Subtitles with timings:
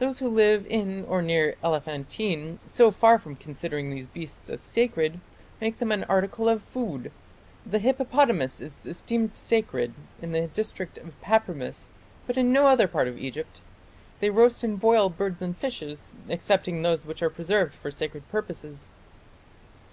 [0.00, 5.20] Those who live in or near Elephantine, so far from considering these beasts as sacred,
[5.60, 7.12] make them an article of food....
[7.64, 11.88] The hippopotamus is esteemed sacred in the district of Papremis,
[12.26, 13.60] but in no other part of Egypt....
[14.18, 15.08] They roast and boil...
[15.08, 16.10] birds and fishes...
[16.28, 18.90] excepting those which are preserved for sacred purposes."